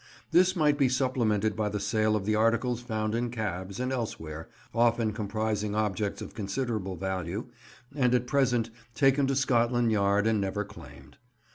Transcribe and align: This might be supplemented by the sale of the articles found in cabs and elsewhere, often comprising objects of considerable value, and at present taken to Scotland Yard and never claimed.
This 0.31 0.55
might 0.55 0.79
be 0.79 0.89
supplemented 0.89 1.55
by 1.55 1.69
the 1.69 1.79
sale 1.79 2.15
of 2.15 2.25
the 2.25 2.33
articles 2.33 2.81
found 2.81 3.13
in 3.13 3.29
cabs 3.29 3.79
and 3.79 3.91
elsewhere, 3.91 4.49
often 4.73 5.13
comprising 5.13 5.75
objects 5.75 6.23
of 6.23 6.33
considerable 6.33 6.95
value, 6.95 7.49
and 7.95 8.15
at 8.15 8.25
present 8.25 8.71
taken 8.95 9.27
to 9.27 9.35
Scotland 9.35 9.91
Yard 9.91 10.25
and 10.25 10.41
never 10.41 10.63
claimed. 10.65 11.17